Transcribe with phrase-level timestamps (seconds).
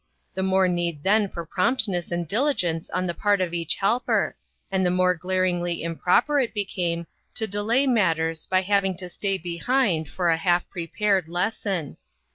[0.33, 4.35] The more need then for promptness and diligence on the part of each helper,
[4.71, 9.37] and the more glar ingly improper it became to delay matters by having to stay
[9.37, 11.97] behind for a half prepared lesson.